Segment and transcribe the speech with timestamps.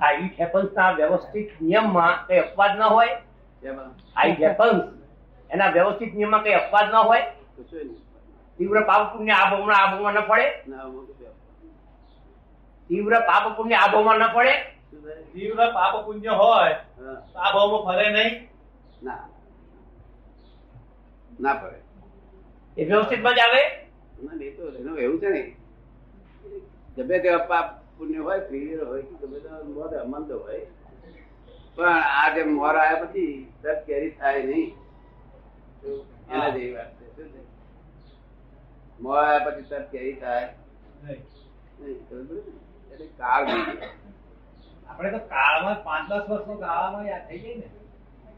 [0.00, 3.14] આ ઈટ હેપન્સ ના વ્યવસ્થિત નિયમમાં કઈ અપવાદ ન હોય?
[3.62, 4.84] એમાં આ ઈટ હેપન્સ
[5.50, 7.24] એના વ્યવસ્થિત નિયમમાં કઈ અપવાદ ન હોય?
[8.58, 10.46] તીવ્ર પાપ પુણ્ય આ ભાવમાં આ ભાવમાં ન પડે?
[12.90, 14.54] તીવ્ર પાપ પુણ્ય આ ભાવમાં ન પડે?
[15.32, 18.34] તીવ્ર પાપ પુણ્ય હોય તો આ ભાવમાં ફરે નહીં?
[19.02, 19.22] ના.
[21.40, 21.78] ના પડે
[22.76, 23.62] એ વ્યવસ્થિતમાં જ આવે?
[24.24, 25.42] ના નહીં તો એનું એવું છે ને
[26.96, 27.66] ગમે તેવા પાપ
[27.98, 30.64] પુણ્ય હોય પીર હોય કે ગમે તેવા મંદ હોય.
[31.76, 34.70] પણ આ જે મોર આવ્યા પછી તરત કેરી થાય નહીં.
[36.32, 37.04] એના જેવી વાત છે
[39.00, 40.48] મોર આવ્યા પછી તરત કેરી થાય.
[42.90, 43.88] એટલે કાળ બીજે.
[44.88, 47.68] આપણે તો કાળમાં પાંચ દસ વર્ષનો ગાળામાં યાદ થઈ જાય ને.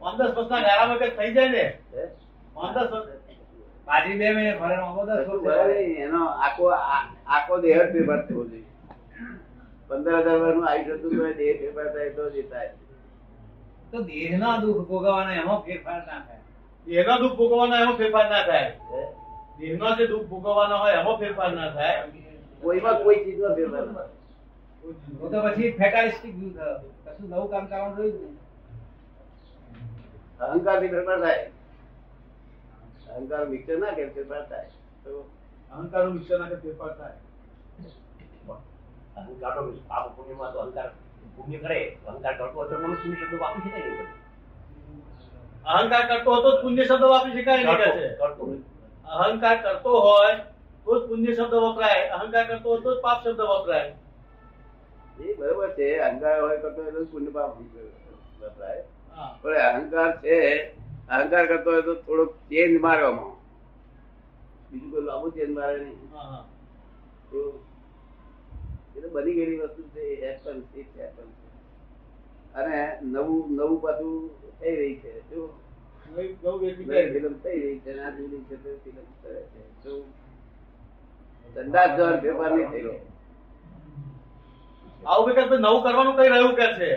[0.00, 1.64] પાંચ દસ વર્ષના ગાળામાં કઈ થઈ જાય ને?
[2.54, 3.10] પાંચ દસ વર્ષ
[3.86, 4.76] પાછી બે મહિને ભરે
[5.10, 6.64] દસ વર્ષ એનો આખો
[7.34, 8.66] આખો દેહ જ ફેરફાર થવો જોઈએ.
[9.88, 12.70] પંદર હજાર વર્ષનું આયુષ્ય હતું તો દેહ ફેરફાર થાય તો જ થાય.
[13.92, 16.42] તો દેહના દુઃખ ભોગવવાના એમાં ફેરફાર ના થાય.
[16.86, 18.70] દેહના દુઃખ ભોગવવાના એમાં ફેરફાર ના થાય?
[19.58, 22.00] દેહનો જે દુઃખ ભોગવવાનો હોય એમાં ફેરફાર ના થાય.
[22.62, 24.12] કોઈમાં કોઈ ચીજમાં ફેરફાર ના થાય.
[25.20, 28.36] તો તો પછી ફેટાલિસ્ટિક કશું નવું કામ કરવાનું રહ્યું જ નહીં.
[30.40, 31.44] અહંકારથી ફેરફાર થાય.
[33.14, 34.68] અહંકાર મિક્સર ના કે ફેરફાર થાય.
[35.04, 35.10] તો
[36.14, 37.18] મિક્સર ના કે ફેરફાર થાય.
[39.18, 40.88] અહંકાર તો પાપ પુણ્યમાં તો અહંકાર
[41.36, 44.08] પુણ્ય કરે અહંકાર કરતો હતો તો મનુષ્ય શબ્દ વાપરી શકાય નહીં
[45.76, 47.70] અહંકાર કરતો હતો પુણ્ય શબ્દ વાપરી શકાય નહીં
[48.20, 48.44] કરતો
[49.22, 50.34] અહંકાર કરતો હોય
[50.84, 52.02] તો જ પુણ્ય શબ્દ વપરાય.
[52.16, 53.90] અહંકાર કરતો હોય તો જ પાપ શબ્દ વપરાય.
[55.20, 55.88] એ બરોબર છે.
[56.08, 57.50] અહંકાર હોય કરતો હોય તો પુણ્ય પાપ
[58.42, 58.82] વપરાય.
[59.42, 60.36] પણ અહંકાર છે
[61.10, 63.32] અહંકાર કરતો હોય તો થોડોક ચેન્જ મારવામાં
[64.70, 65.98] બીજું કોઈ લાંબુ ચેન્જ મારે નહીં.
[68.98, 71.28] એ તો બની ગયેલી વસ્તુ છે હેપન ઇટ હેપન
[72.54, 72.78] અને
[73.14, 74.14] નવું નવું પાછું
[74.60, 75.12] થઈ રહી છે.
[75.30, 75.50] શું
[76.12, 77.12] નવી નવું વેચી નવી જાય.
[77.12, 79.62] ફિલ્મ થઈ રહી છે અને આ જૂની છે તો ફિલ્મ કરે છે.
[79.82, 80.00] શું
[81.54, 82.94] ધંધા જર નહીં થયેલો
[85.04, 86.90] આવું કે નવું કરવાનું કઈ રહ્યું કે છે?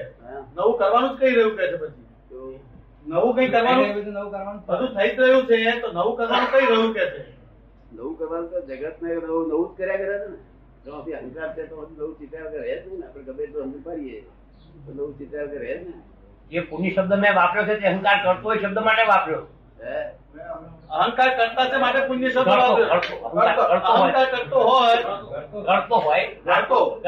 [0.55, 2.05] નવું કરવાનું જ કઈ રહ્યું કે છે પછી?
[3.05, 3.89] નવું કઈ કરવાનું?
[4.67, 7.21] બધું થઈ જ રહ્યું છે તો નવું કરવાનું કઈ રહ્યું કે છે?
[7.95, 10.37] નવું કરવાનું તો જગત ને નવું નવું જ કર્યા કરે છે ને.
[10.85, 13.05] પછી અહંકાર છે તો નવું ચિત્રા વગર રહે જ નહીં ને.
[13.07, 14.21] આપણે ગમે તો સમજી ફરીએ.
[14.85, 15.93] તો નવું ચિત્રા વગર રહે જ ને.
[16.51, 19.41] જે પુણ્ય શબ્દ મેં વાપર્યો છે તે અહંકાર કરતો હોય શબ્દ માટે વાપર્યો.
[19.83, 19.99] હે?
[20.89, 24.11] અહંકાર કરતા છે માટે પુણ્ય શબ્દ કરતો, અહંકાર કરતો હોય.
[24.11, 24.97] કરતો હોય.
[25.63, 26.25] કરતો હોય.
[26.27, 27.01] કરતો.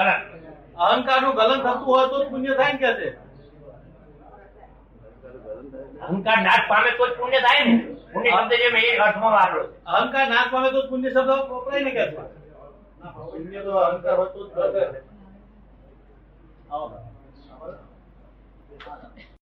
[0.77, 3.09] અહંકારનું ગલન થતું હોય તો પુણ્ય થાય ને કે છે?
[5.43, 5.99] ગરમ થાય ને.
[5.99, 7.75] અહંકાર નાશ પામે તો જ પુણ્ય થાય ને.
[8.13, 11.91] પુણ્ય શબ્દ જે મેં એ અર્થમાં વાપર્યો અહંકાર નાશ પામે તો પુણ્ય શબ્દ વપરાય ને
[11.91, 12.42] કે
[13.03, 15.03] તો અહંકાર હોય તો જ.